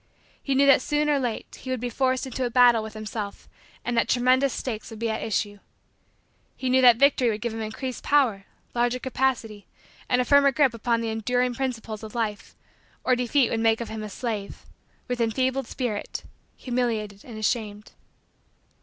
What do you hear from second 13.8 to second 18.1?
him a slave, with enfeebled spirit, humiliated and ashamed.